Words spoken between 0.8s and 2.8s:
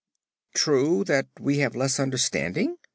that we have less understanding?"